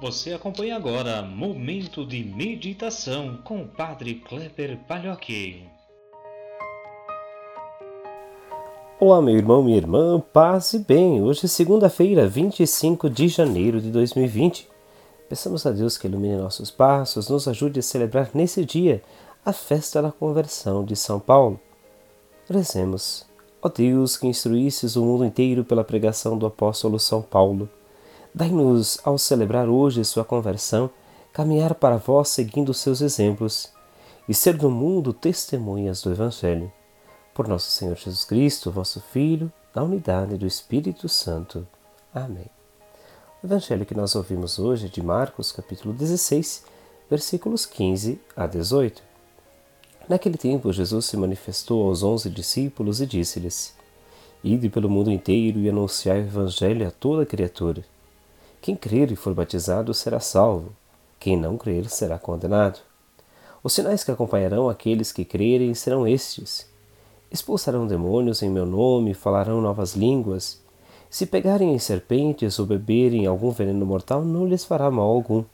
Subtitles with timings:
[0.00, 5.64] Você acompanha agora Momento de Meditação com o Padre Kleber Palhoque.
[9.00, 11.20] Olá, meu irmão, minha irmã, paz e bem.
[11.20, 14.68] Hoje é segunda-feira, 25 de janeiro de 2020.
[15.28, 19.02] Peçamos a Deus que ilumine nossos passos, nos ajude a celebrar nesse dia
[19.44, 21.58] a festa da conversão de São Paulo.
[22.48, 23.26] Rezemos.
[23.60, 27.68] Ó Deus, que instruísses o mundo inteiro pela pregação do apóstolo São Paulo
[28.38, 30.88] Dai-nos, ao celebrar hoje sua conversão,
[31.32, 33.68] caminhar para vós seguindo seus exemplos
[34.28, 36.72] e ser no mundo testemunhas do Evangelho.
[37.34, 41.66] Por nosso Senhor Jesus Cristo, vosso Filho, na unidade do Espírito Santo.
[42.14, 42.46] Amém.
[43.42, 46.64] O Evangelho que nós ouvimos hoje é de Marcos, capítulo 16,
[47.10, 49.02] versículos 15 a 18.
[50.08, 53.74] Naquele tempo, Jesus se manifestou aos onze discípulos e disse-lhes:
[54.44, 57.84] Ide pelo mundo inteiro e anunciai o Evangelho a toda criatura.
[58.60, 60.72] Quem crer e for batizado será salvo,
[61.18, 62.80] quem não crer será condenado.
[63.62, 66.68] Os sinais que acompanharão aqueles que crerem serão estes:
[67.30, 70.60] expulsarão demônios em meu nome, falarão novas línguas.
[71.10, 75.44] Se pegarem em serpentes ou beberem algum veneno mortal, não lhes fará mal algum.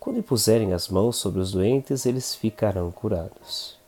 [0.00, 3.78] Quando impuserem as mãos sobre os doentes, eles ficarão curados.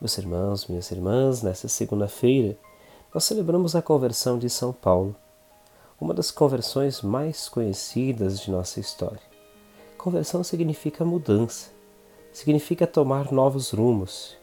[0.00, 2.56] Meus irmãos, minhas irmãs, nesta segunda-feira,
[3.12, 5.14] nós celebramos a conversão de São Paulo
[6.00, 9.20] uma das conversões mais conhecidas de nossa história.
[9.96, 11.70] Conversão significa mudança,
[12.32, 14.36] significa tomar novos rumos.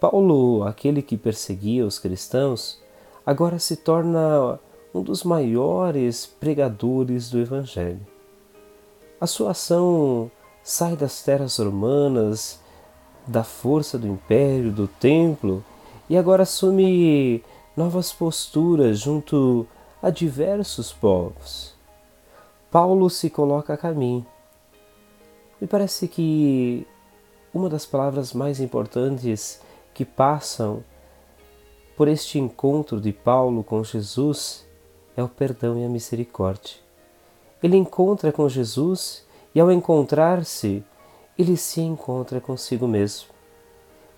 [0.00, 2.80] Paulo, aquele que perseguia os cristãos,
[3.24, 4.58] agora se torna
[4.92, 8.04] um dos maiores pregadores do Evangelho.
[9.20, 10.30] A sua ação
[10.62, 12.58] sai das terras romanas,
[13.26, 15.64] da força do império, do templo,
[16.08, 17.44] e agora assume
[17.76, 19.66] novas posturas junto
[20.02, 21.74] a diversos povos.
[22.70, 24.24] Paulo se coloca a caminho.
[25.60, 26.86] Me parece que
[27.52, 29.60] uma das palavras mais importantes
[29.92, 30.82] que passam
[31.96, 34.66] por este encontro de Paulo com Jesus
[35.16, 36.76] é o perdão e a misericórdia.
[37.62, 40.82] Ele encontra com Jesus e, ao encontrar-se,
[41.38, 43.28] ele se encontra consigo mesmo.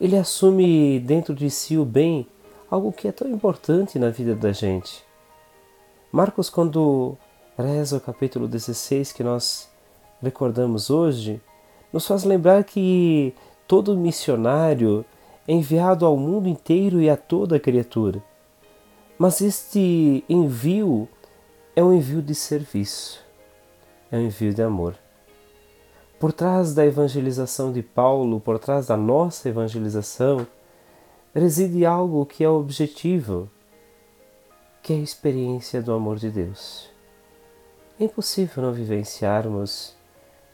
[0.01, 2.27] Ele assume dentro de si o bem,
[2.71, 5.05] algo que é tão importante na vida da gente.
[6.15, 7.17] Marcos, quando
[7.57, 9.71] reza o capítulo 16 que nós
[10.21, 11.41] recordamos hoje,
[11.91, 13.35] nos faz lembrar que
[13.67, 15.07] todo missionário
[15.49, 18.23] é enviado ao mundo inteiro e a toda criatura.
[19.17, 21.09] Mas este envio
[21.75, 23.25] é um envio de serviço,
[24.11, 24.95] é um envio de amor.
[26.21, 30.47] Por trás da evangelização de Paulo, por trás da nossa evangelização,
[31.35, 33.49] reside algo que é objetivo,
[34.83, 36.91] que é a experiência do amor de Deus.
[38.01, 39.95] É impossível não vivenciarmos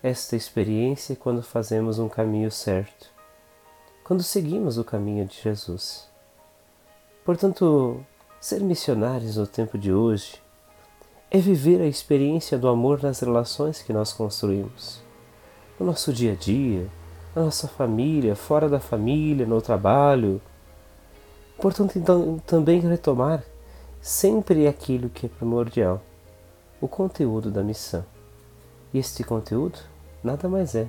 [0.02, 3.10] esta experiência quando fazemos um caminho certo,
[4.04, 6.06] quando seguimos o caminho de Jesus.
[7.24, 8.04] Portanto,
[8.38, 10.42] ser missionários no tempo de hoje
[11.30, 15.02] é viver a experiência do amor nas relações que nós construímos,
[15.80, 16.86] no nosso dia a dia,
[17.34, 20.38] na nossa família, fora da família, no trabalho.
[21.56, 23.42] Portanto, então, também retomar
[24.08, 26.00] sempre aquilo que é primordial,
[26.80, 28.02] o conteúdo da missão.
[28.90, 29.78] E este conteúdo
[30.24, 30.88] nada mais é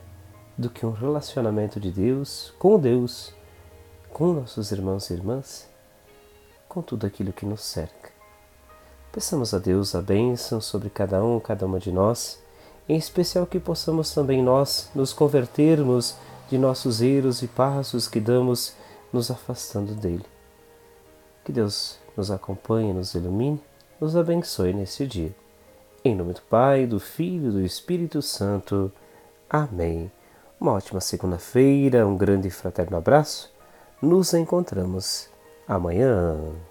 [0.57, 3.33] do que um relacionamento de Deus com Deus,
[4.09, 5.69] com nossos irmãos e irmãs,
[6.69, 8.09] com tudo aquilo que nos cerca.
[9.11, 12.41] Peçamos a Deus a bênção sobre cada um, cada uma de nós,
[12.87, 16.15] em especial que possamos também nós nos convertermos
[16.49, 18.75] de nossos erros e passos que damos
[19.11, 20.25] nos afastando dele.
[21.43, 23.61] Que Deus nos acompanhe, nos ilumine,
[23.99, 25.35] nos abençoe neste dia.
[26.03, 28.91] Em nome do Pai, do Filho e do Espírito Santo.
[29.49, 30.11] Amém.
[30.59, 33.51] Uma ótima segunda-feira, um grande e fraterno abraço.
[34.01, 35.29] Nos encontramos
[35.67, 36.68] amanhã.